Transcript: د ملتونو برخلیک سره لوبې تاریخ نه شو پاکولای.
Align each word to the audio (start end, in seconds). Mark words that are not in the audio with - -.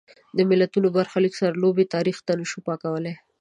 د 0.37 0.39
ملتونو 0.49 0.87
برخلیک 0.97 1.33
سره 1.41 1.59
لوبې 1.63 1.85
تاریخ 1.95 2.17
نه 2.39 2.45
شو 2.51 2.59
پاکولای. 2.67 3.13